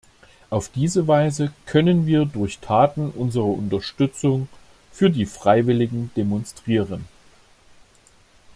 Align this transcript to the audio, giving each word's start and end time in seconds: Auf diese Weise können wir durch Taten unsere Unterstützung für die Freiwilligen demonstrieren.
Auf 0.49 0.69
diese 0.69 1.07
Weise 1.07 1.53
können 1.67 2.07
wir 2.07 2.25
durch 2.25 2.57
Taten 2.57 3.11
unsere 3.11 3.45
Unterstützung 3.45 4.47
für 4.91 5.11
die 5.11 5.27
Freiwilligen 5.27 6.09
demonstrieren. 6.15 7.05